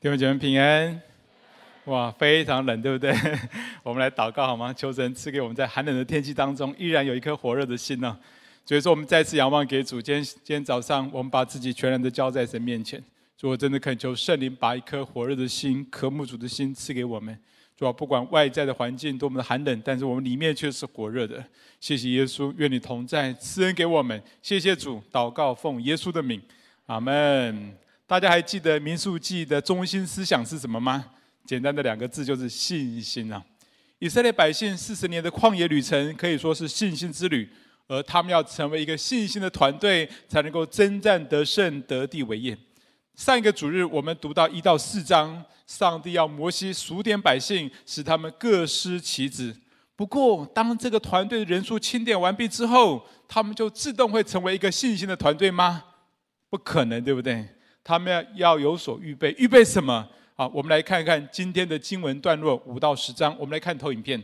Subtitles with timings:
[0.00, 0.98] 弟兄姐妹平安，
[1.84, 3.14] 哇，非常冷，对不对？
[3.84, 4.72] 我们来祷告好吗？
[4.72, 8.18] 求神赐给我们在寒冷的天气当中，依然有一颗火热的心呢、
[8.64, 10.00] 所以说，我们再次仰望给主。
[10.00, 12.98] 今天今天早上，我们把自己全然的交在神面前。
[13.36, 17.38] 主，我真的恳求圣灵把一颗火热的心、渴慕主的心赐给我们。
[17.76, 21.44] 主啊，不管外在的环境多么的寒冷，但是我们里面却是火热的。
[21.78, 24.18] 谢谢耶稣，愿你同在，赐恩给我们。
[24.40, 26.40] 谢谢主，祷告奉耶稣的名，
[26.86, 27.76] 阿门。
[28.10, 31.04] 大家还记得民数记的中心思想是什么吗？
[31.46, 33.40] 简单的两个字就是信心啊！
[34.00, 37.48] 以色列百姓四十年的旷野旅程可以说是信心之旅，
[37.86, 42.58] 而他们要成为一个信心的团队，才能够征战得胜、得地为业。
[43.14, 49.56] 上一个主日我们读到一到四章，上帝要摩西数点百姓，使他们各司其职。
[49.94, 55.84] 不过，当这个团队的人数清点完毕之后，他们就自动会成为一个信心的团队吗？
[56.48, 57.46] 不可能，对不对？
[57.82, 60.06] 他们要要有所预备，预备什么？
[60.36, 63.36] 好，我们来看一看今天的经文段落五到十章。
[63.38, 64.22] 我们来看投影片。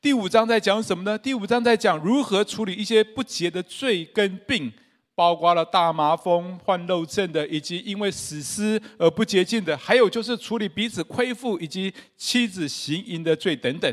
[0.00, 1.18] 第五章在讲什么呢？
[1.18, 4.72] 第五章在讲如何处理一些不洁的罪跟病，
[5.14, 13.92] 包括了大麻风、患肉症的，以及因为死尸而不洁净的，还有就是处理彼此亏负以及妻子行淫的罪等等。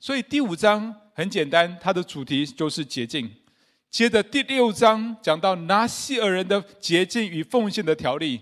[0.00, 3.30] 所以第五章很简单，它的主题就是洁净。
[3.90, 8.38] 接着第六章讲到拿西尔人的洁净与奉献的条例，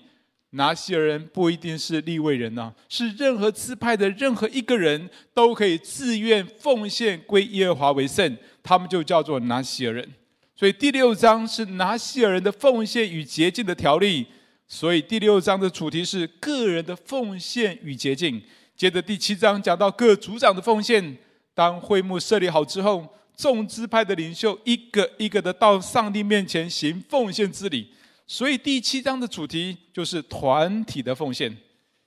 [0.51, 10.09] 拿西尔人不一定是立位人呐，是任何支派的任何一个人都可以自愿奉献归耶和华为圣，他们就叫做拿西尔人。
[10.57, 14.27] 所以第六章是拿西尔人的奉献与洁净的条例，
[14.67, 18.43] 所以第六章的主题是个人的奉献与洁净。
[18.77, 21.17] 接着第七章讲到各族长的奉献，
[21.55, 23.07] 当会幕设立好之后。
[23.37, 27.87] 众支派的领袖一个一个的到上帝面前行奉献之礼，
[28.27, 31.55] 所以第七章的主题就是团体的奉献。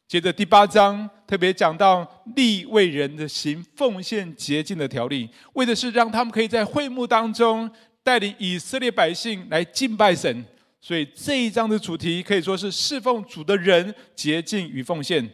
[0.08, 7.70] 接着第八章特别讲到利为人的行奉献洁净的条例，为的是让他们可以在会幕当中
[8.02, 10.44] 带领以色列百姓来敬拜神。
[10.82, 15.30] 所以这一章的主题可以说是侍奉主的人洁净与奉献。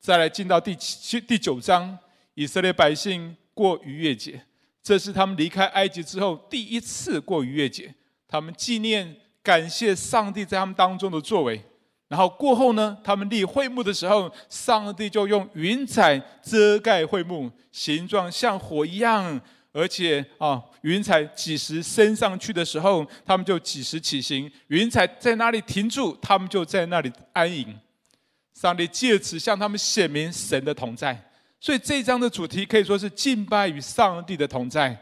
[0.00, 1.96] 再来进到第七第九章，
[2.34, 4.42] 以色列百姓过逾越节。
[4.86, 7.92] 这是他们离开埃及之后第一次过逾越节，
[8.28, 11.60] 他们纪念、感谢上帝在他们当中的作为。
[12.06, 19.40] 然后过后呢，他们立会幕的时候，上帝就用云彩遮盖会幕，形状像火一样。
[19.72, 27.76] 而且啊，云彩几时升上去的时候，他们就几时起行；云彩在哪里停住，他们就在那里安营。
[28.54, 31.25] 上帝借此向他们显明神的同在。
[31.58, 34.96] 所以这一章的主题可以说是敬拜与上帝的同在。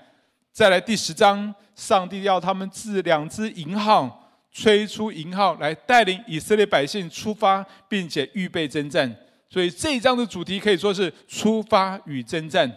[0.53, 9.15] 再来第十章，上帝要他们制两只银号，吹出银号来带领以色列百姓出发，并且预备征战。
[9.51, 12.71] 所以这一章的主题可以说是出发与征战。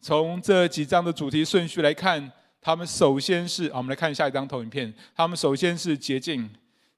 [0.00, 6.48] 从这几章的主题顺序来看，他们首先是，我们来看下一张投影片，他们首先是洁净。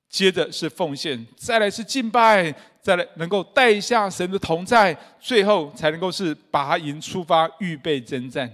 [0.09, 8.51] 接着是奉献，再来是敬拜，再来能够带下神的同在，最后才能够是拔营出发，预备征战。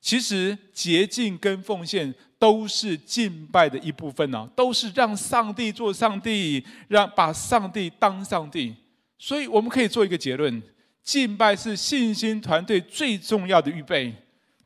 [0.00, 8.74] 其实洁净跟奉献都是敬拜的一部分呢，都是让上帝做上帝，让把上帝当上帝。
[9.16, 10.62] 所以我们可以做一个结论：
[11.02, 14.12] 敬拜是信心团队最重要的预备，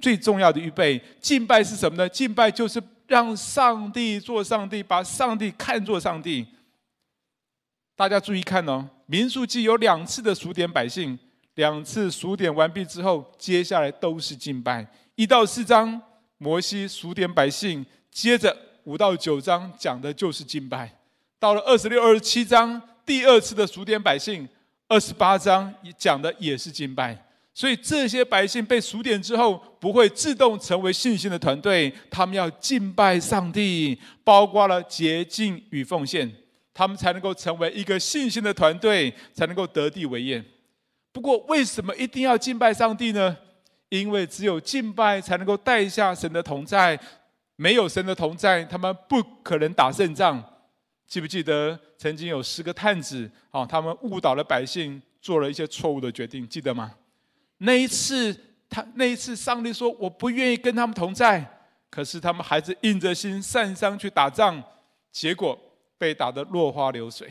[0.01, 1.01] 最重要的预备。
[1.21, 2.09] 敬拜是什么呢？
[2.09, 2.83] 敬拜就是。
[3.09, 6.47] 让上帝做上帝，把上帝看作上帝。
[7.99, 11.19] 大家注意看哦，民数记有两次的数点百姓，
[11.57, 14.87] 两次数点完毕之后，接下来都是敬拜。
[15.17, 16.01] 一到四章，
[16.37, 20.97] 摩西数点百姓，接着五到九章讲的就是敬拜。
[21.41, 24.49] 到了二十六、二十七章，第二次的数点百姓，
[24.87, 27.27] 二十八章讲的也是敬拜。
[27.53, 36.33] 所以这些百姓被数点之后，不会自动成为信心的团队，他们要敬拜上帝，包括了洁净与奉献，
[36.79, 40.41] 他们才能够成为一个信心的团队，才能够得地为业。
[41.11, 43.37] 不过，为什么一定要敬拜上帝呢？
[43.89, 46.97] 因为只有敬拜才能够带下神的同在，
[47.57, 50.41] 没有神的同在，他们不可能打胜仗。
[51.09, 56.95] 记不记得曾经有十个探子啊，他们误导了百姓，做了一些错误的决定，记得吗？
[57.57, 58.33] 那一次，
[58.71, 61.45] 他那一次，上帝说：“我不愿意跟他们同在。”
[61.91, 64.63] 可是他们还是硬着心上山去打仗，
[65.11, 65.59] 结果
[65.99, 67.31] 被打得落花流水。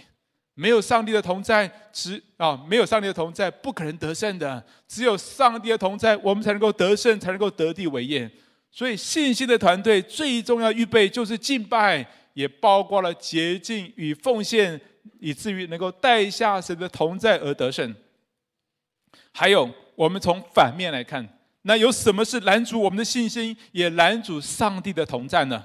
[0.54, 4.64] 没有上帝的同在，只啊，没有上帝的同在，不可能得胜的。
[4.88, 8.30] 只有上帝的同在，我们才能够得胜，才能够得地为业。
[8.72, 14.82] 所以，信心的团队最重要预备就是敬拜，也包括了洁净与奉献，
[15.20, 17.96] 以至于能够带下神的同在而得胜。
[19.32, 25.64] 还有，我们从反面来看，那有什么是拦阻我们的信心，也拦阻上帝的同在呢？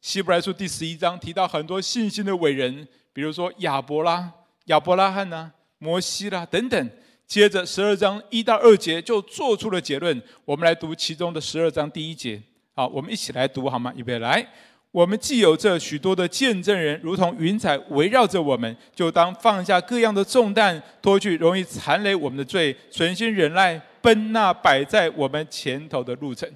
[0.00, 4.32] 希伯来书第十一章提到很多信心的伟人，比如说亚伯拉、
[4.64, 6.90] 亚伯拉罕呐、摩西啦等等。
[7.26, 10.20] 接着十二章一到二节就做出了结论。
[10.44, 12.42] 我们来读其中的十二章第一节。
[12.74, 13.92] 好，我们一起来读好吗？
[13.94, 14.44] 预备来。
[14.90, 26.50] 我们既有这许多的见证人，如同云彩围绕着我们，就当放下各样的重担，脱去容易残累我们的罪，存心忍耐，奔那摆在我们前头的路程。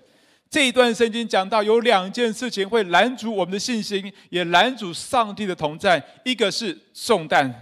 [0.55, 7.53] 这一段圣经讲到有两件事情会拦阻我们的信心，也拦阻上帝的同在，一个是重担，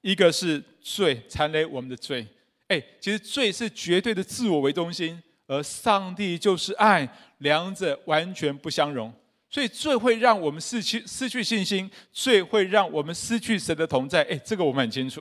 [0.00, 2.24] 一个是罪，缠累我们的罪。
[2.68, 7.08] 哎，其实罪是绝对的自我为中心，而上帝就是爱，
[7.38, 9.12] 两者完全不相容。
[9.50, 14.22] 所以罪会让我们失去失去信心，罪会让我们失去神的同在。
[14.30, 15.20] 哎，这个我们很清楚。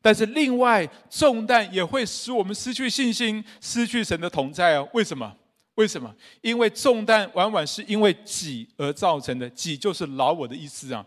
[0.00, 4.88] 但是另外，重担也会使我们失去信心，失去神的同在哦。
[4.94, 5.30] 为什么？
[5.76, 6.14] 为什么？
[6.40, 11.04] 因为重担往往是因为己而造成的，己就是老我的意思啊。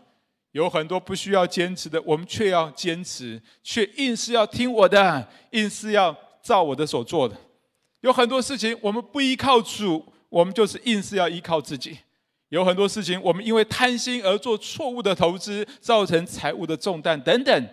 [0.52, 7.36] 有很多不需要坚持的，我们却要坚持，却硬是要听我的，硬是要照我的所做的。
[8.00, 11.98] 有很多事情我们不依靠主，我们就是硬是要依靠自己。
[12.48, 17.68] 有很多事情我们因为贪心而做错误的投资，造成财务的重担等等。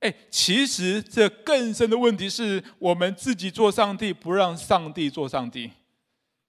[0.00, 5.70] 哎，其实这更深的问题是我们自己做上帝，不让上帝做上帝。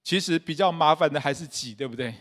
[0.02, 2.14] 其实比较麻烦的还是己，对不对？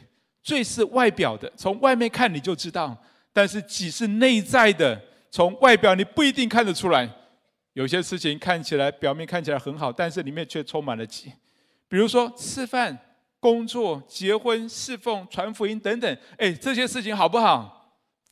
[0.43, 2.97] 罪是外表的，从外面看你就知道。
[3.33, 7.09] 但是己是内在的，从外表你不一定看得出来。
[7.73, 11.31] 有些事情看起来表面看起来很好，但是里面却充满了己。
[11.87, 12.97] 比如说吃饭、
[13.39, 17.77] 工作、结婚、侍奉、传福音等等，哎，这些事情好不好？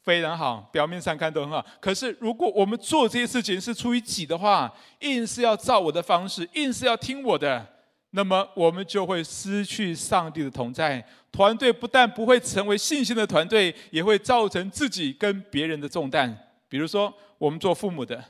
[0.04, 1.66] 非常好，表面上看都很好。
[1.80, 7.66] 可是如果我们做这些事情是出于己的话，硬是要照我的方式，硬是要听我的，
[8.12, 11.06] 那么我们就会失去上帝的同在。
[11.32, 16.36] 团队不但不会成为信心的团队，也会造成自己跟别人的重担。
[16.68, 18.24] 比如说，我们做父母的，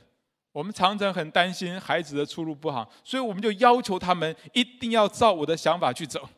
[0.52, 6.28] 我们常常很担心孩子的出路不好，所以我们就要求他们一定要照我的想法去走，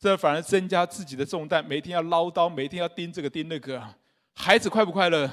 [0.00, 3.82] 这反而增加自己的重担，每天要唠叨，每天要盯这个盯那个。
[4.34, 5.30] 孩子快不快乐？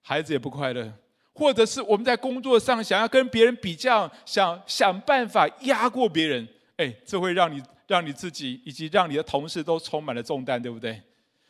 [0.00, 0.92] 孩子也不快乐。
[1.34, 6.46] 或者是我们在工作上想要跟别人比较，想想办法压过别人，
[6.76, 7.62] 哎，这会让你。
[7.88, 10.98] 让你自己以及让你的同事都充满了重担，对不对？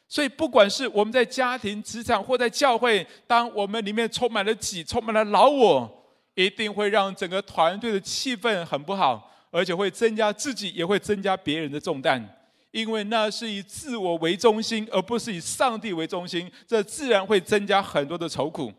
[0.08, 6.04] 所以，不管是我们在家庭、职场或在教会，当我们里面充满了己、充满了老我，
[6.34, 12.28] 一定会让整个团队的气氛很不好，而且会增加自己，也会增加别人的重担。
[12.72, 18.72] 因为那是以自我为中心，而不是以上帝为中心，这自然会增加很多的愁苦。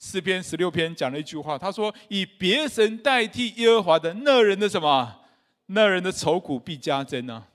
[0.00, 5.20] 诗篇十六篇讲了一句话，他说：“以别神代替耶和华的那人的什么？”
[5.66, 7.46] 那人的愁苦必加增呢、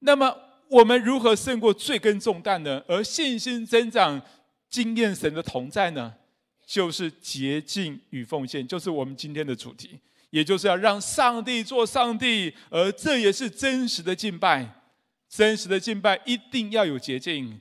[0.00, 0.36] 那么
[0.68, 2.82] 我们如何胜过罪跟重担呢？
[2.88, 4.20] 而信心增长、
[4.68, 6.14] 经验神的同在呢？
[6.66, 9.98] 就是洁净与奉献，就是我们今天的主题，
[10.30, 14.82] 也就是要让上帝做上帝，而这也是真实的敬拜。
[15.28, 17.60] 真实的敬拜一定要有洁净，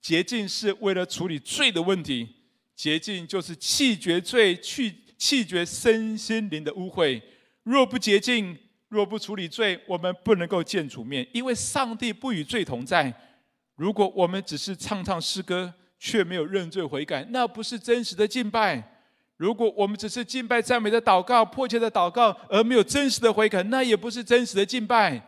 [0.00, 2.28] 洁净是为了处理罪的问题，
[2.74, 7.20] 洁净就是弃绝罪，去弃绝身心灵的污秽。
[7.62, 8.56] 若不洁净，
[8.88, 13.12] 若不处理罪，我们不能够见主面，因为上帝不与罪同在。
[13.74, 18.82] 如果我们只是唱唱诗歌，却没有认罪悔改，那不是真实的敬拜；
[19.36, 25.20] 如果我们只是敬拜赞美的祷告、迫切的祷告，而没有真实的悔改，那也不是真实的敬拜。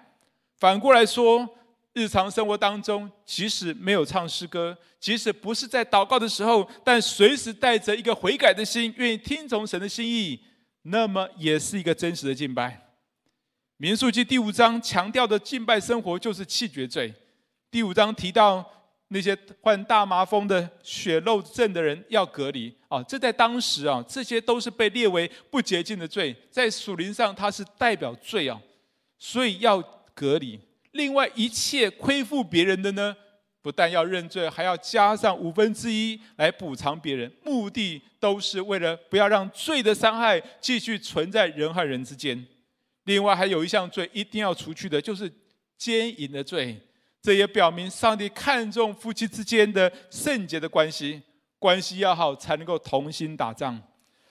[0.57, 1.49] 反过来说，
[1.95, 10.41] 日常生活当中，即使没有唱诗歌，即使不是在祷告的时候，但随时带着一个悔改的心，愿意听从神的心意，
[10.83, 12.88] 那么也是一个真实的敬拜。
[13.81, 17.15] 民数记第五章强调的敬拜生活就是弃绝罪。
[17.71, 18.69] 第五章提到
[19.07, 28.61] 那些患大麻风的血漏症的人要隔离啊，这在当时啊，这些都是被列为不洁净的罪，在属灵上它是代表罪啊，
[29.17, 29.81] 所以要
[30.13, 30.59] 隔离。
[30.91, 33.15] 另外一切亏负别人的呢，
[33.63, 42.45] 不但要认罪，还要加上五分之一来补偿别人，目的都是为了不要让罪的伤害继续存在人和人之间。
[43.09, 45.33] 另外还有一项罪一定要除去的，就是
[45.79, 46.79] 奸淫的罪。
[47.23, 51.23] 这也表明上帝看重夫妻之间的圣洁的关系，
[51.59, 53.83] 关系要好才能够同心打仗。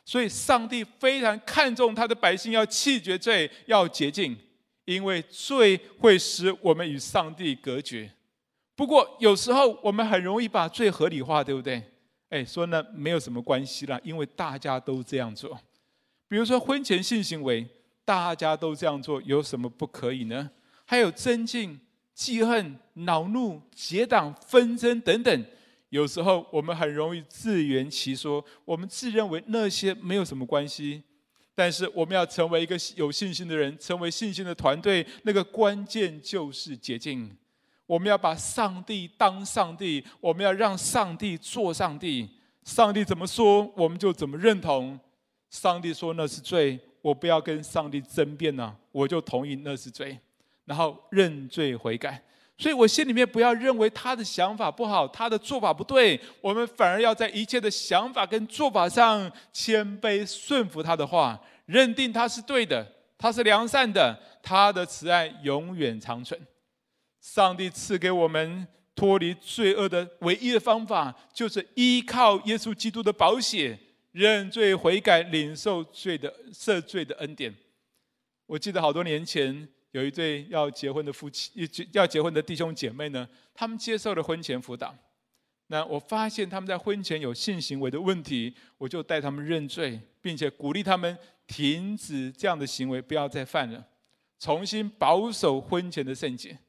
[0.06, 4.38] 所以上帝非常看重他的百姓要弃绝罪，要洁净，
[4.86, 8.10] 因为罪会使我们与上帝隔绝。
[8.76, 11.82] 不过有时候我们很容易把罪合理化，对不对？
[12.30, 15.60] 哎，说呢没有什么关系啦，因为大家都这样做。
[16.30, 17.68] 比如说婚前性行为，
[18.08, 20.50] 大家都这样做，有什么不可以呢？
[20.86, 21.78] 还有争竞、
[22.14, 25.46] 记恨、恼怒、结党、纷争等等。
[25.90, 31.04] 有时候我们很容易自圆其说，我们自认为那些没有什么关系。
[31.54, 37.36] 但是我们要成为一个有信心的人，成为信心的团队，那个关键就是洁净。
[37.86, 42.30] 我们要把上帝当上帝，我们要让上帝做上帝。
[42.64, 44.98] 上帝怎么说，我们就怎么认同。
[45.50, 50.20] 上帝说那是罪，我不要跟上帝争辩呢，我就同意那是罪，
[50.66, 52.22] 然后认罪悔改。
[52.58, 62.86] 所以我心里面不要认为他的想法不好，他的做法不对，我们反而要在一切的想法跟做法上谦卑顺服他的话，认定他是对的，
[63.18, 66.38] 他是良善的，他的慈爱永远长存。
[67.22, 73.80] 上帝赐给我们脱离罪恶的唯一的方法，就是依靠耶稣基督的宝血，
[74.18, 77.54] 认罪悔改，领受罪的赦罪的恩典。
[78.48, 79.68] 我记得好多年前。
[79.92, 81.52] 有一对要结婚的夫妻，
[81.94, 84.94] 要结婚的弟兄姐妹呢，他们接受了婚前辅导。
[85.68, 93.88] 那我发现他们在婚前有性行为的问题，我就带他们认罪，并且鼓励他们停止这样的行为，不要再犯了，
[94.38, 96.60] 重新保守婚前的圣洁。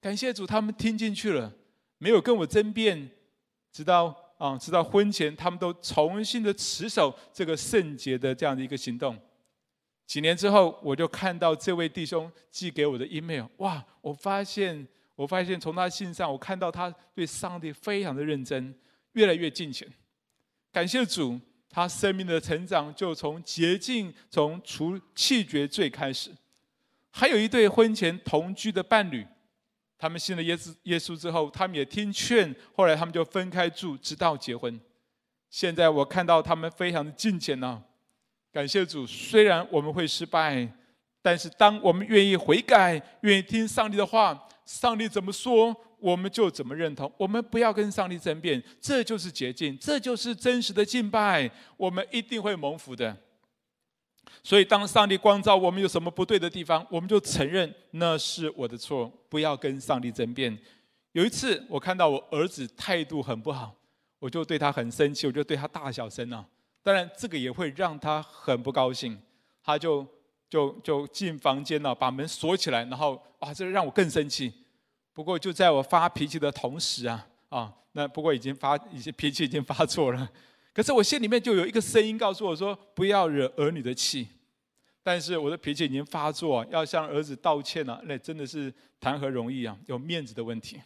[0.00, 1.52] 感谢主，他们听进去了，
[1.98, 3.10] 没有跟我争辩，
[3.72, 9.14] 直到啊，直到婚前，他们都重新的持守这个圣洁的这样的一个行动。
[10.06, 13.84] 几年之后，我就看到这位弟兄寄给我的 email，哇！
[14.00, 18.74] 我发现，我发现从他信上，我看到他对上帝非常的认真，
[19.12, 19.86] 越来越敬虔。
[20.72, 26.30] 感谢主，他生命的成长就从洁净、从除弃绝罪开始。
[27.10, 29.26] 还有一对婚前同居的伴侣，
[30.00, 34.80] 他们信了耶稣耶稣之后，他们也听劝，后来他们就分开住，直到结婚。
[35.50, 37.82] 现在我看到他们非常的敬虔呢。
[38.50, 40.66] 感谢主，虽然我们会失败，
[41.20, 47.12] 但是当我们愿意悔改，愿意听上帝的话，上帝怎么说，我们就怎么认同。
[47.18, 51.50] 我们不要跟上帝争辩，这就是捷径，这就是真实的敬拜。
[51.76, 53.16] 我们一定会蒙福的。
[54.42, 60.58] 所以，当上帝光照我们有什么不对的地方，我们就承认那是我的错，不要跟上帝争辩。
[61.12, 63.74] 有一次，我看到我儿子态度很不好，
[64.18, 66.46] 我就对他很生气，我就对他大小声啊。
[66.82, 69.20] 当然，这个也会让他很不高兴，
[69.62, 70.06] 他就
[70.48, 74.52] 就就进房间了，把门锁起来，然后啊，这让我更生气。
[75.12, 80.30] 不过就在我发脾气的同时啊啊，那不过已经发，已经脾气已经发作了。
[80.72, 84.28] 可是我心里面就有一个声音告诉我说，不要惹儿女的气。
[85.02, 90.80] 但是我的脾气已经发作，要向儿子道歉了，那真的是谈何容易啊，有面子的问题。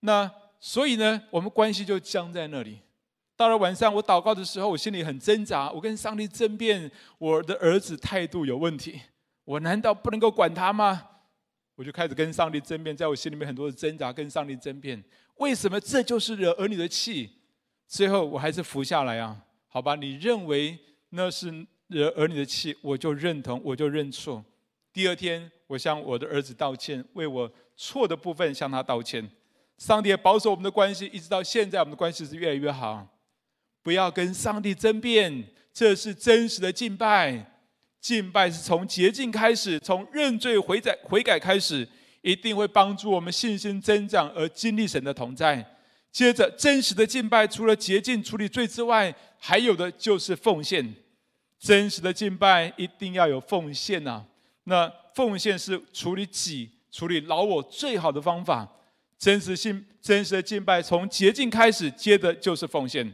[0.00, 2.78] 那所以呢，我们关系就僵在那里。
[3.36, 5.70] 到了晚上，我祷告的时候，我心里很挣扎。
[5.70, 9.00] 我跟上帝争辩，我的儿子态度有问题，
[9.44, 11.08] 我难道不能够管他吗？
[11.74, 15.02] 我就开始跟上帝争辩，在我心里面很多的挣扎，跟上帝争辩，
[15.36, 17.41] 为什么这就是惹儿女的气？
[17.92, 19.36] 最后我还是服下来啊，
[19.68, 20.78] 好吧，你认为
[21.10, 21.52] 那是
[21.88, 24.42] 惹儿女的气，我就认同，我就认错。
[24.94, 29.30] 第二天，我向我的儿子道歉，为我错的部分向他道歉。
[29.76, 33.06] 上帝也保守我们的关系，一直到现在，我们的关系是越来越好。
[33.82, 37.44] 不要跟上帝争辩，这是真实的敬拜。
[38.00, 41.86] 敬拜是从洁净开始，从认罪悔改悔改开始，
[42.22, 45.76] 一定会帮助我们信心增长而经历神的同在。
[46.12, 50.94] 接着，真实的敬拜除了洁净处理罪之外，还有的就是奉献。
[51.58, 54.24] 真实的敬拜一定要有奉献呐、啊。
[54.64, 58.68] 那奉献是处理己、处理老我最好的方法。
[59.18, 63.10] 真实性、真实的敬拜从洁净开始，接的就是奉献。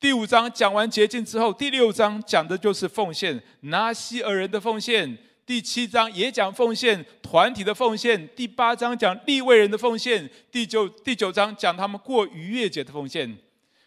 [0.00, 5.18] 第五章讲完洁净之后，第六章讲的就是奉献，拿西尔人的奉献。
[5.48, 8.28] 第七章也讲奉献，团体的奉献。
[8.36, 10.28] 第八章讲立位人的奉献。
[10.52, 13.34] 第九第九章讲他们过逾越节的奉献。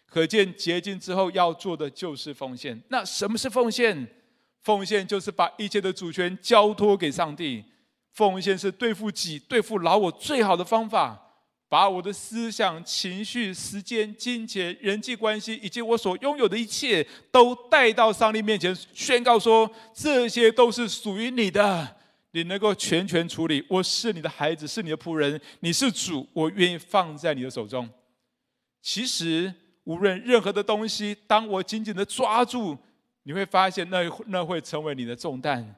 [0.04, 2.82] 可见洁净之后要做的就是奉献。
[2.88, 4.08] 那什么是奉献？
[4.62, 7.64] 奉献就是把一切的主权交托给上帝。
[8.10, 11.31] 奉献是对付己、对付老我最好的方法。
[11.72, 21.96] 把我的思想、情绪、时间、金钱、人际关系，以及我所拥有的一切，都带到上帝面前，宣告说：这些都是属于你的，
[22.32, 23.64] 你能够全权处理。
[23.70, 27.88] 我是你的孩子，是你的仆人，你是主，我愿意放在你的手中。
[28.82, 29.50] 其实，
[29.84, 32.76] 无论任何的东西，当我紧紧的抓住，
[33.22, 35.74] 你会发现那那会成为你的重担。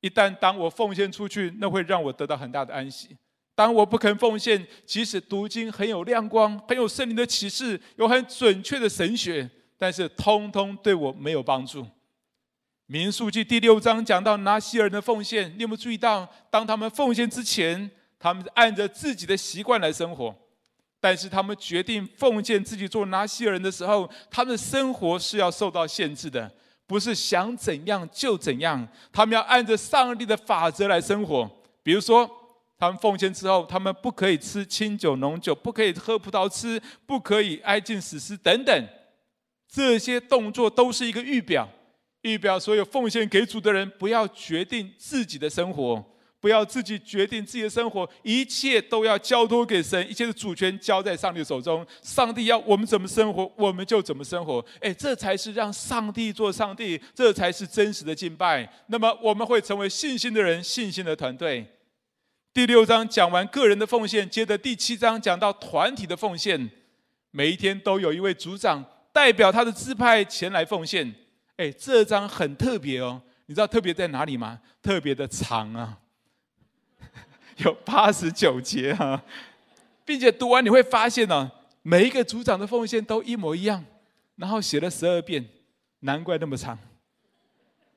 [0.00, 3.14] 一旦当我奉献出去，那会让我得到很大的安息。
[3.54, 11.86] 当我不肯奉献，即使读经很有亮光，很有圣灵的启示，有很准确的神学，但是通通对我没有帮助。
[12.86, 16.28] 民数记第六章讲到拿细耳人的奉献，你有没有注意到？
[16.50, 20.34] 当他们奉献之前，他们按着自己的习惯来生活；
[21.00, 26.50] 但是他们决定奉献自己做拿细耳人的时候，他们的生活是要受到限制的，
[26.86, 28.86] 不是想怎样就怎样。
[29.12, 31.50] 他们要按着上帝的法则来生活。
[31.82, 32.30] 比如说，
[32.78, 38.88] 他们奉献之后，他们不可以吃清酒浓酒，不可以喝葡萄汁，不可以挨近死尸等等。
[39.72, 41.68] 这些动作都是一个预表。
[42.22, 46.02] 预表所有奉献给主的人，不要决定自己的生活，
[46.40, 51.86] 不要自己决定自己的生活，一切都要交托给神，一切的主权交在上帝手中。
[52.02, 54.64] 上帝要我们怎么生活，我们就怎么生活。
[54.80, 58.66] 哎，这才是让上帝做上帝，这才是真实的敬拜。
[58.86, 61.66] 那么我们会成为信心的人，信心的团队。
[62.54, 66.70] 第六章讲完个人的奉献，接着第七章讲到团体的奉献。
[67.32, 71.12] 每一天都有一位组长代表他的支派前来奉献。
[71.56, 74.60] 哎，这章很特别哦，你知道特别在哪里吗？
[74.80, 75.98] 特别的长啊，
[77.58, 79.20] 有八十九节啊，
[80.04, 81.50] 并且读完你会发现呢，
[81.82, 83.84] 每一个组长的奉献都一模一样，
[84.36, 85.44] 然后写了十二遍，
[85.98, 86.78] 难怪那么长。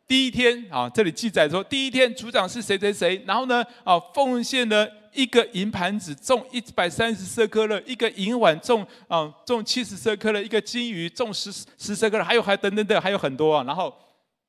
[0.08, 13.66] 第一天啊，这里记载说，第一天组长是谁谁谁，然后呢，啊，奉献了一个银盘子重一百三十舍客勒，一个银碗重啊重七十舍客勒，一个金鱼重十十舍客勒，还有还等等等，还有很多啊。
[13.66, 13.94] 然后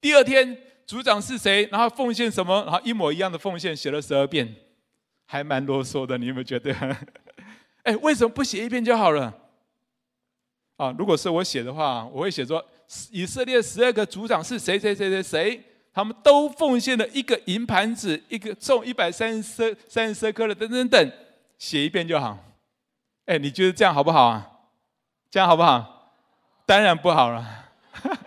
[0.00, 4.54] 第二天组长是谁，然后奉献什么，然后一模一样的奉献写了十二遍，
[5.26, 6.72] 还蛮啰嗦的，你有没有觉得？
[7.82, 9.34] 哎，为什么不写一遍就好了？
[10.76, 12.64] 啊，如果是我写的话，我会写说
[13.10, 15.64] 以色列十二个组长是谁谁谁谁谁。
[15.92, 21.12] 他们都奉献了一个银盘子，一个重一百三十三十舍客勒等等等，
[21.58, 22.38] 写一遍就好。
[23.26, 24.48] 哎，你觉得这样好不好啊？
[25.28, 26.12] 这样好不好？
[26.64, 27.66] 当然不好了。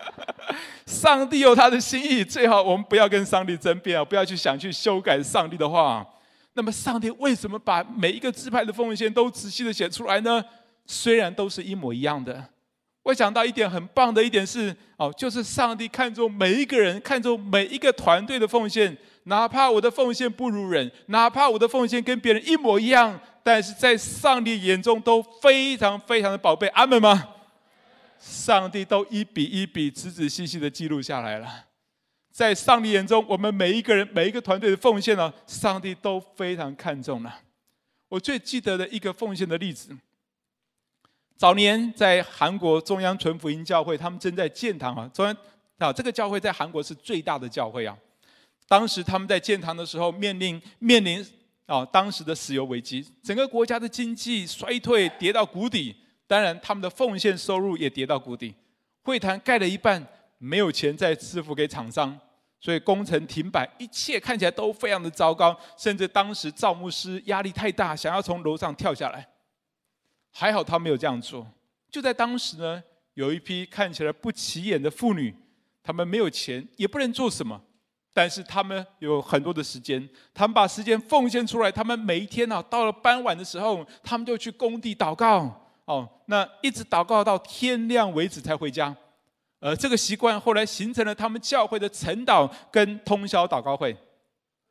[0.85, 6.05] 上帝有他的心意，最好我们不要跟上帝争辩啊，不要去想去修改上帝的话。
[6.53, 10.43] 那么，上帝为什么把每一个支派的奉献都仔细的写出来呢？
[10.85, 12.49] 虽然都是一模一样的。
[13.03, 26.67] 我想到一点很棒的一点是，哦，就是上帝看重每一个人，看重每一个团队的奉献，哪怕我的奉献不如人，哪怕我的奉献跟别人一模一样，但是在上帝眼中都非常非常的宝贝。
[26.69, 27.27] 阿门吗？
[28.19, 31.47] 上帝都一笔一笔、仔仔细细的记录下来了，
[32.31, 37.39] 在上帝眼中，我们每一个人、每一个团队的奉献呢，上帝都非常看重了。
[38.09, 39.97] 我最记得的一个奉献的例子。
[41.41, 45.09] 早年在韩国中央纯福音教会，他们正在建堂啊。
[45.11, 45.35] 中央
[45.79, 47.97] 啊，这个教会在韩国是最大的教会啊。
[48.67, 51.25] 当时他们在建堂的时候，面临面临
[51.65, 55.95] 啊当时的石油危机，整个国家的经济衰退，跌到谷底。
[56.27, 58.53] 当然，他们的奉献收入也跌到谷底。
[59.01, 60.05] 会堂盖了一半，
[60.37, 62.15] 没有钱再支付给厂商，
[62.59, 65.59] 所以工程停摆，一切看起来都非常的糟糕。
[65.75, 69.27] 甚至当时赵牧师压力太大，想要从楼上跳下来。
[70.31, 71.45] 还好他没有这样做。
[71.89, 72.81] 就在当时呢，
[73.15, 75.35] 有一批看起来不起眼的妇女，
[75.83, 77.61] 她们没有钱，也不能做什么，
[78.13, 81.71] 但是她们有很多的时间，她们把时间奉献出来。
[81.71, 85.67] 她们每一天啊，到了傍晚的时候，她们就去工地祷告。
[85.85, 88.95] 哦，那一直祷告到天亮为止才回家。
[89.59, 93.95] 呃，这个习惯后来形成了他们教会的晨祷跟通宵祷告会。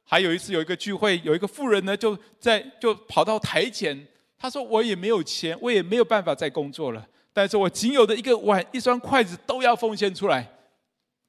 [0.05, 4.07] 还有一次有一个聚会，有一个妇人呢，就在就跑到台前。
[4.43, 7.07] 他说：“我也没有钱，我也没有办法再工作了。
[7.31, 10.51] 但是我仅有的一个碗、一双筷子都要奉献出来。”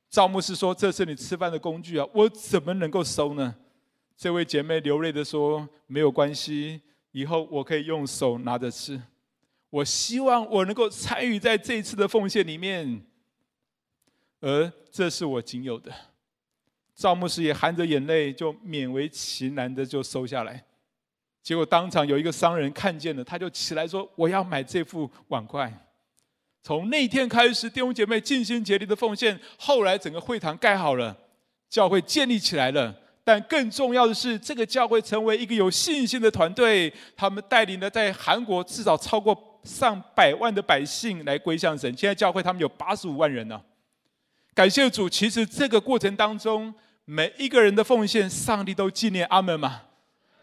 [0.09, 3.53] 赵牧师说：“这是你吃饭的工具啊，我怎么能够收呢？”
[4.15, 6.79] 这位姐妹流泪的说：“没有关系，
[7.11, 9.01] 以后我可以用手拿着吃。
[9.69, 13.05] 我希望我能够参与在这一次的奉献里面，
[14.39, 15.91] 而这是我仅有的。”
[16.95, 20.63] 赵牧师也含着眼泪，就勉为其难的就收下来。
[21.43, 25.71] 结果当场有一个商人看见了，他就起来说：“我要买这副碗筷。”
[26.63, 29.39] 从那天开始，弟兄姐妹尽心竭力的奉献。
[29.57, 31.17] 后来整个会堂盖好了，
[31.67, 32.95] 教会建立起来了。
[33.23, 36.93] 但更重要的是，这个教会成为一个有信心的团队。
[37.15, 41.91] 他们带领了在韩国至少超过上百万的百姓来归向神。
[41.97, 43.59] 现在教会他们有八十五万人呢。
[44.53, 46.71] 感谢主，其实这个过程当中，
[47.05, 49.25] 每一个人的奉献，上帝都纪念。
[49.27, 49.81] 阿门嘛。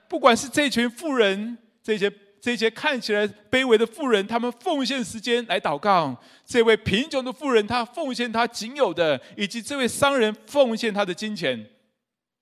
[0.08, 6.16] 不管是这群富人，这些这些看起来卑微的富人，他们奉献时间来祷告；
[6.46, 11.66] 这位贫穷的富人，他奉献他仅有的，以及这位商人奉献他的金钱，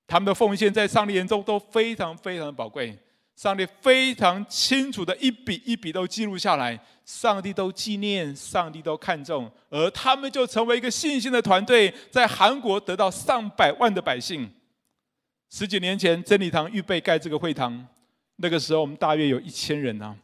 [0.06, 2.96] 他们的奉献在上帝眼中都非常非常的宝贵。
[3.34, 14.50] 上帝非常清楚的一笔一笔都记录下来，上帝都纪念，上帝都看重，而他们就成为一个信心的团队，在韩国得到上百万的百姓。
[15.48, 17.86] 十几年前，真理堂预备盖这个会堂，
[18.36, 20.16] 那个时候我们大约有一千人啊。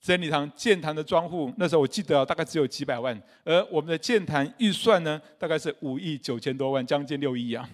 [0.00, 7.66] 真理堂建堂的庄户，那时候我记得大概只有几百万，而我们的建堂预算呢，大概是五亿九千多万，将近六亿啊。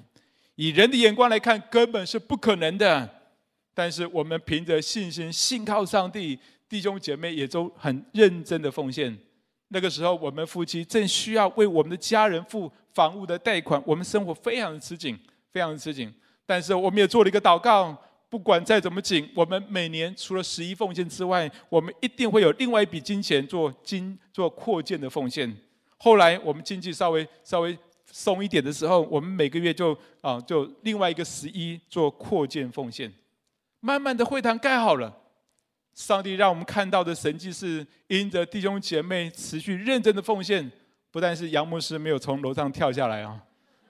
[0.55, 3.09] 以人的眼光来看，根本是不可能的。
[3.75, 9.17] 但是我们凭着信心，信靠上帝，弟兄姐妹也都很认真的奉献。
[9.69, 15.19] 那个时候，我们夫妻正需要为我们的家人付房屋的贷款，我们生活非常的吃紧，
[15.51, 16.13] 非常的吃紧。
[16.51, 17.97] 但是我们也做了一个祷告，
[18.29, 25.57] 不管再怎么紧，我们每年除了十一奉献之外，我们一定会有另外一笔金钱做金做扩建的奉献。
[25.97, 27.79] 后来我们经济稍微稍微
[28.11, 33.13] 松一点的时候，我们每个月就啊就另外一个十一做扩建奉献。
[33.79, 35.17] 慢慢的会堂盖好了，
[35.95, 40.69] 上帝让我们看到的神迹是，因着弟兄姐妹持续认真的奉献，
[41.13, 43.41] 不但是杨牧师没有从楼上跳下来啊，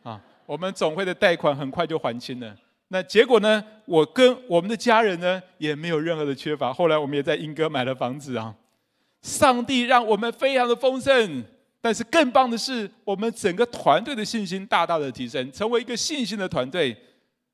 [0.02, 2.56] 啊，我们总会的贷款很快就还清了。
[2.88, 3.64] 那结果呢？
[3.84, 6.72] 我跟我们的家人呢也没有任何的缺乏。
[6.72, 8.52] 后来我们也在英哥买了房子啊。
[9.22, 11.44] 上帝让我们非常的丰盛，
[11.80, 16.96] 但是更棒的是，我们整个团队的信心大大的提升，成为一个信心的团队。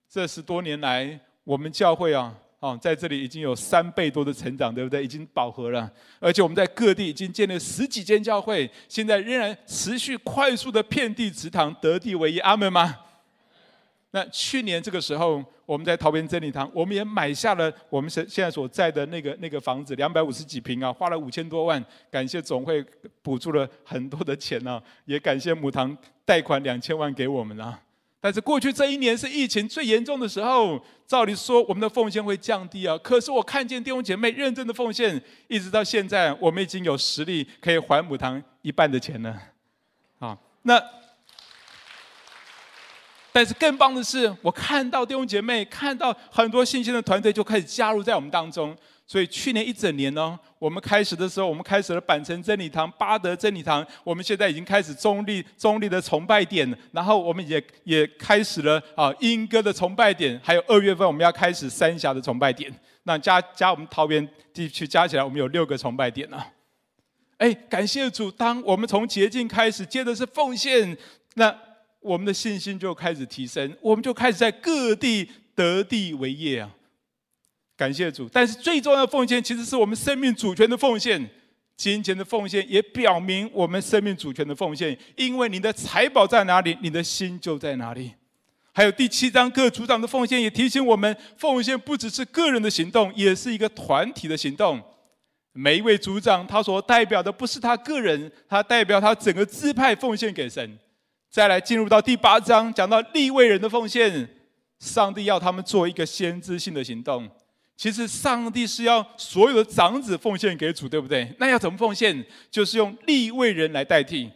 [0.09, 1.21] 这十多年来。
[1.45, 2.35] 我们教会啊，
[2.67, 5.05] 哦，在这里已经有三倍多的成长，对不对？
[5.05, 12.41] 已经饱和了，而且我们在各地已经建立十几间教会，现在仍然持续快速的遍地植堂，得地为业。
[12.41, 12.97] 阿门吗？
[14.11, 22.85] 那去年这个时候，我们在桃园真理堂，我们也买下了我们现现在所在的那个那个房子，两百五十几平啊，花了五千多万，感谢总会
[23.23, 27.81] 补助了很多的钱啊，也感谢母堂贷款两千万给我们啊。
[28.27, 32.99] 但是过去这一年是疫情最严重的时候，照理说我们的奉献会降低啊。
[32.99, 39.41] 可是我看见弟兄姐妹认真的奉献，一直到现在，我们已经有实力可以还母堂一半的钱了。
[40.19, 40.83] 啊，那
[43.31, 48.77] 但是更棒的是，我看到弟兄姐妹，看到很多信心的团队就开始加入在我们当中。
[49.07, 62.73] 所以去年一整年呢，我们开始的时候，我们开始了板城真理堂、八德真理堂，我们现在已经开始中立中立的崇拜点，然后我们也也开始了啊英歌的崇拜点，还有二月份我们要开始三峡的崇拜点。
[63.05, 66.45] 那加加我们桃园地区加起来，我们有六个崇拜点了。
[67.37, 70.97] 哎，感谢主，当我们从洁净开始，接着是奉献，
[71.35, 71.57] 那
[72.01, 76.71] 我们的信心就开始提升，我们就开始在各地得地为业啊。
[77.77, 81.29] 感谢主，但是最重要的奉献其实是我们生命主权的奉献，
[81.77, 84.97] 金钱的奉献也表明我们生命主权的奉献。
[85.17, 88.13] 因为你的财宝在哪里，你的心就在哪里。
[88.73, 94.83] 还有第七章各组长的奉献也提醒我们，奉献不只是个人的行动，也是一个团体的行动。
[95.53, 100.79] 每一位组长他所代表的不是他个人，他代表他整个支派奉献给神。
[101.31, 104.29] 再来进入到第八章，讲到立位人的奉献，
[104.79, 107.29] 上帝要他们做一个先知性的行动。
[107.77, 111.31] 其实上帝是要所有的长子奉献给主，对不对？
[111.39, 112.25] 那要怎么奉献？
[112.51, 114.31] 就是用立位人来代替，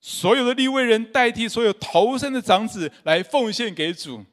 [0.00, 4.24] 所有的立位人代替所有头生的长子来奉献给主。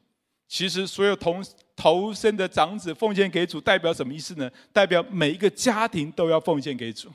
[0.48, 1.44] 其实所有同
[1.76, 4.50] 头生的长子奉献给主，代表什么意思呢？
[4.72, 7.08] 代表每一个家庭都要奉献给主。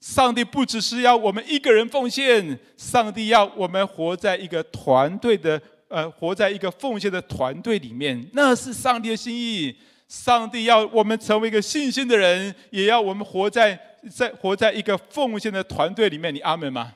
[0.00, 9.74] 上帝不只是要我们一个人奉献，上帝要我们活在一个团队的，呃，活在一个奉献的团队里面，那是上帝的心意。
[10.08, 13.78] 上帝要我们成为一个信心的人，也要我们活在
[14.10, 16.34] 在活在一个奉献的团队里面。
[16.34, 16.94] 你阿门吗？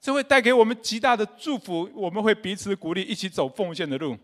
[0.00, 1.90] 这会带给我们极大的祝福。
[1.92, 4.16] 我们会彼此鼓励，一起走奉献的路。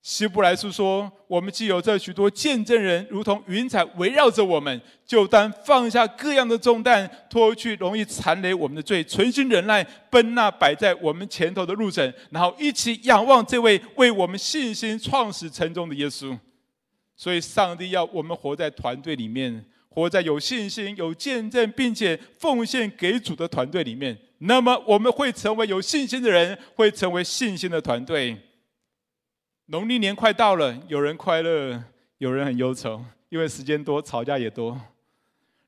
[0.00, 16.38] 希伯来书说：“我们既有这许多见证人，如同云彩围绕着我们，就当放下各样的重担，脱去容易缠累我们的罪，存心忍耐，奔那摆在我们前头的路程，然后一起仰望这位为我们信心创始成终的耶稣。”
[17.16, 24.18] 所以，上帝要我们活在团队里面，活在有信心、有见证，并且奉献给主的团队里面。
[24.38, 28.36] 那么，我们会成为有信心的人，会成为信心的团队。
[29.66, 31.84] 农历年快到了，有人快乐，
[32.18, 34.80] 有人很忧愁，因为时间多，吵架也多。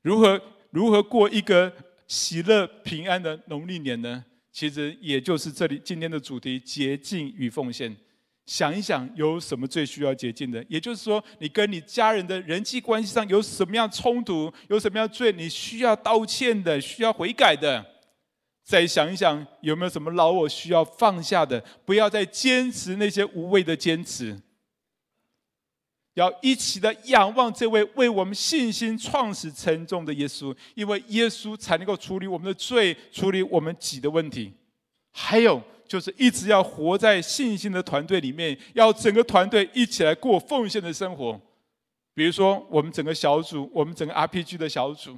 [0.01, 0.39] 如何
[0.71, 1.71] 如何过一个
[2.07, 4.25] 喜乐平安的农历年呢？
[4.51, 7.95] 其实，也就是这里今天的主题：洁净与奉献。
[8.45, 10.63] 想一想，有什么最需要洁净的？
[10.69, 17.83] 也就是说，你跟你家人的人际关系上有什么样冲突，有什么样罪，你需要道歉的，需要悔改的。
[18.63, 21.63] 再想一想，有没有什么老我需要放下的？
[21.85, 24.39] 不要再坚持那些无谓的坚持。
[26.13, 34.53] 要一起的仰望这位为我们信心创始成终的耶稣，因为耶稣才能够处理我们的罪，处理我们己的问题。
[35.11, 41.39] 还有就是一直要活在信心的团队里面，要整个团队一起来过奉献的生活。
[42.13, 45.17] 比如说，我们整个小组，我们整个 RPG 的小组，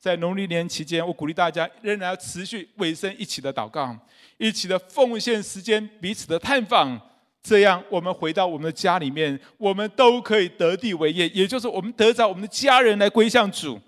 [0.00, 3.96] 在农历年期间，我鼓励大家仍然要持续委身一起的祷告，
[4.38, 7.00] 一起的奉献时间，彼此的探访。
[7.42, 13.78] 这样，我们回到我们的家里面，我们都可以得地为业，也就是我们得着我们的家人来归向主。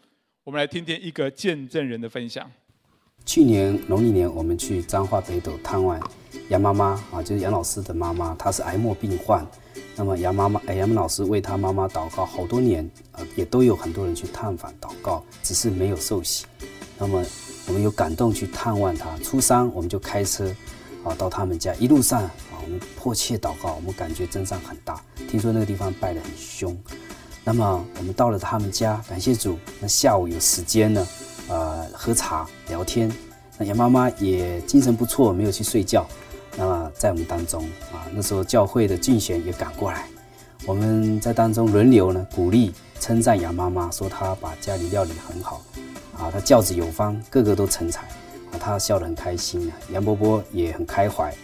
[0.42, 2.50] 我们来听听一个见证人的分享。
[3.26, 6.00] 去年农历年，我们去彰化北斗探望
[6.50, 9.46] 杨妈妈啊，就是杨老师的妈妈，她是癌末病患。
[9.96, 16.44] 那么杨妈妈，哎，杨老师为她妈妈祷告好多年，呃，也都有很多人去探访祷告，只是没有受洗。
[16.98, 17.24] 那么
[17.66, 20.54] 我们有感动去探望她，初三我们就开车
[21.02, 22.30] 啊到他们家，一路上啊。
[22.64, 24.98] 我们迫切祷告，我们感觉阵仗很大。
[25.28, 26.74] 听说那个地方拜得很凶，
[27.44, 29.58] 那么我们到了他们家，感谢主。
[29.80, 31.06] 那下午有时间呢，
[32.04, 33.10] 喝茶聊天。
[33.56, 36.06] 那杨妈妈也精神不错，没有去睡觉。
[36.54, 40.06] 那么在我们当中啊，那时候教会的竞选也赶过来，
[40.66, 45.62] 我们在当中轮流呢鼓励称赞杨妈妈，说她把家里料理很好，
[46.18, 48.02] 啊，她教子有方，个个都成才，
[48.52, 49.72] 啊，她笑得很开心啊。
[49.90, 51.34] 杨伯伯也很开怀。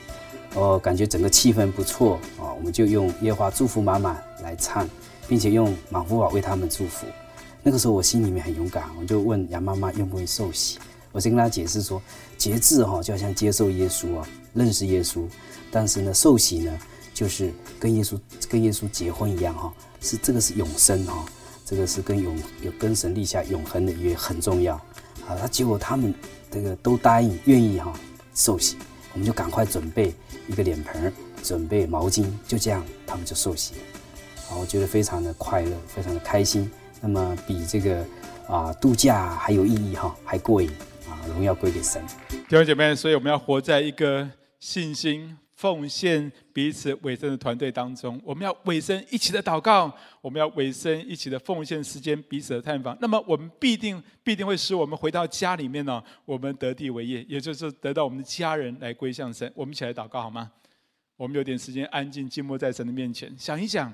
[0.57, 4.87] 哦，感觉整个气氛不错啊，我们就用烟花祝福满满来唱，
[5.27, 7.07] 并且用满福宝为他们祝福。
[7.62, 10.79] 那个时候我心里面很勇敢，我就问杨妈妈愿不愿意受洗。
[11.12, 12.01] 我先跟她解释说，
[12.37, 15.25] 节制哈就好像接受耶稣啊，认识耶稣。
[15.70, 16.79] 但是呢，受洗呢
[17.12, 18.18] 就是跟耶稣
[18.49, 21.25] 跟耶稣结婚一样哈，是这个是永生哈，
[21.64, 24.75] 这个是跟永有跟神立下永恒的约很重要。
[25.29, 26.14] 啊，他结果他们
[26.51, 27.92] 这个都答应愿意哈
[28.35, 28.77] 受洗，
[29.12, 30.14] 我们就赶快准备。
[30.49, 31.12] 一个脸盆，
[31.44, 33.75] 准备毛巾，就这样，他们就受洗。
[34.51, 36.68] 啊，我觉得非常的快乐，非常的开心。
[37.01, 38.07] 那么比这个
[38.47, 40.69] 啊度假还有意义哈，还过瘾
[41.09, 41.17] 啊！
[41.29, 42.03] 荣耀归给神。
[42.29, 48.21] 弟兄姐妹，所以我们要活在一个信心、奉献、彼此委身的团队当中。
[48.25, 52.97] 我们要委身一起的祷告，我们要委身一起的奉献时间，彼此的探访。
[53.01, 59.51] 那么我们必定必定会使我们回到家里面呢，我们得地为业，也就是得到我们的家人来归向神。
[59.55, 60.51] 我们一起来祷告好吗？
[61.17, 63.93] 我们有点时间安静静默在神的面前，想一想，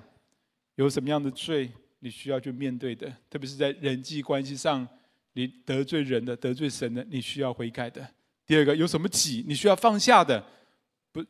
[0.77, 1.71] 有什么样的罪
[2.07, 3.13] 你需要去面对的？
[3.29, 4.87] 特别是在人际关系上，
[5.33, 8.09] 你得罪人的、得罪神的，你需要悔改的。
[8.47, 10.41] 第二个，有什么己你需要放下的？
[11.11, 11.21] 不，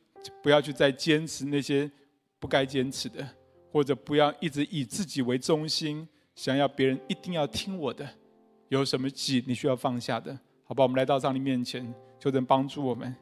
[0.43, 1.91] 不要去再坚持那些
[2.39, 3.27] 不该坚持的，
[3.73, 8.07] 或者不要一直以自己为中心，想要别人一定要听我的。
[8.69, 10.39] 有什么己你需要放下的？
[10.65, 13.17] 好吧，我们来到上帝面前，求神帮助我们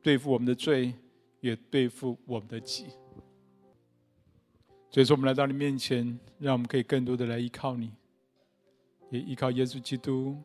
[0.00, 0.94] 对付我们的罪。
[1.40, 2.86] 也对付我们的己，
[4.90, 7.92] 所以说我们来到你面前，让我们可以更多的来依靠你，
[9.10, 10.42] 也依靠耶稣基督，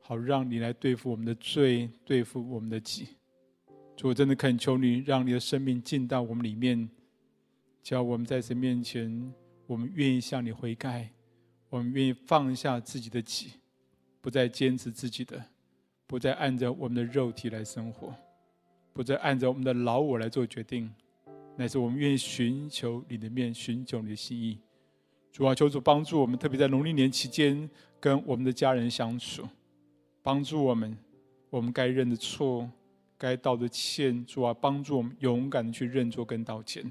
[0.00, 3.08] 好让你来对付我们的罪，对付我们的己。
[3.96, 6.90] 主，我真的恳求你，让你的生命进到我们里面，
[7.82, 9.32] 叫我们在神面前，
[9.66, 11.12] 我们愿意向你悔改，
[11.68, 13.52] 我们愿意放下自己的己，
[14.20, 15.44] 不再坚持自己的，
[16.08, 18.12] 不再按照我们的肉体来生活。
[18.92, 20.92] 不再按照我们的老我来做决定，
[21.56, 24.58] 乃是我们愿意寻求你的面，寻求你的心意。
[25.30, 27.68] 主啊，求主帮助我们，特别在农历年期间
[28.00, 29.48] 跟我们的家人相处，
[30.22, 30.96] 帮助我们，
[31.50, 32.70] 我们该认的错，
[33.16, 34.24] 该道的歉。
[34.26, 36.90] 主啊，帮助我们勇敢的去认错跟道歉，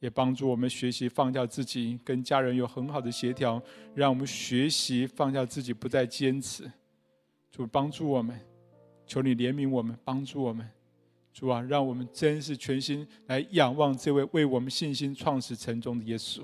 [0.00, 3.60] 也帮助我们学习放下自己，跟家人有很好的协调，
[3.94, 6.70] 让我们学习放下自己，不再坚持。
[7.50, 8.38] 主帮助我们，
[9.04, 10.68] 求你怜悯我们，帮助我们。
[11.32, 16.40] 主啊，让我们真是全心来仰望这位为我们信心创始成终的耶稣。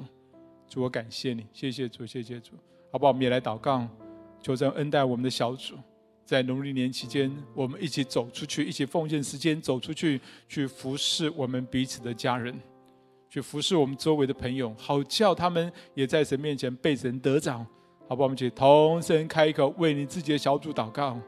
[0.68, 2.52] 主，我感谢你，谢谢主，谢谢主。
[2.92, 3.10] 好不好？
[3.10, 3.88] 我们也来祷告，
[4.40, 5.74] 求神恩待我们的小组，
[6.24, 12.54] 在农历年期间，我们一起走出去，一起奉献时间走出去，去服侍我们彼此的家人，
[13.28, 17.66] 去服侍我们周围的朋友，好叫他们也在神面前被神得着。
[18.06, 18.24] 好不好？
[18.24, 21.18] 我们一起同声开口，为你自己的小组祷告。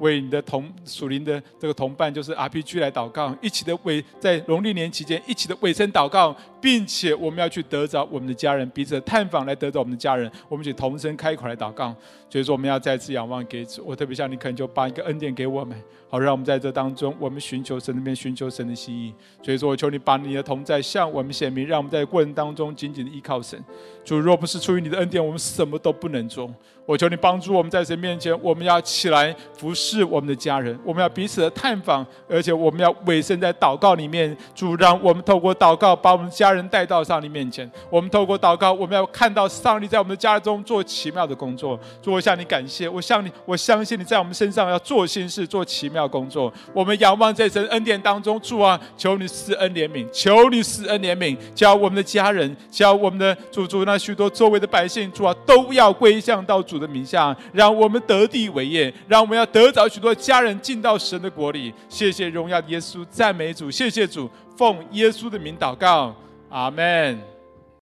[0.00, 11.94] 为你的同属灵的这个同伴，就是 RPG 来祷告，一起的为在农历年期间一起的尾声祷告，并且我们要去得着我们的家人，彼此的探访来得着我们的家人，我们一起同声开口来祷告。
[12.28, 13.84] 所以说，我们要再次仰望给主。
[13.86, 19.14] 我特别向你恳求，把一个恩典给我们，好让我们在这当中，我们寻求神那边寻求神的心意。
[19.44, 23.64] 所以说我求你把你的同在向我们显明，让我们在过程当中紧紧的依靠神。
[24.04, 26.52] 主，若不是出于你的恩典，我们什么都不能做。
[26.84, 34.36] 我求你帮助我们，在神面前，我们要起来服侍我们的家人，我们要彼此的探访，而且我们要委身在祷告里面。
[34.54, 37.70] 主，让我们透过祷告，把我们家人人带到上帝面前。
[37.88, 41.78] 我们透过祷告，我们要看到上帝在我们的家中做奇妙的工作。
[42.02, 46.52] 主，我向你感谢，我向你，我相信你在我们身上要做新事，做奇妙工作。
[46.72, 56.62] 我们仰望在神恩典当中，主啊，求你施恩怜悯，求你施恩怜悯，叫我们的家人，叫我们的主主那许多周围的百姓，主啊，都要归向到。
[56.66, 61.72] 主的名下，让我们得地为业，让我们要得着许多家人进到神的国里。
[61.88, 66.12] 谢谢荣耀的耶稣，赞美主，谢谢主，奉耶稣的名祷告，
[66.56, 67.35] 阿门。